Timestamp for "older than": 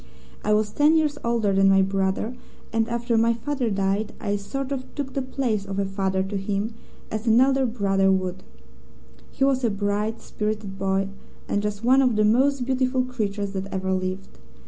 1.23-1.69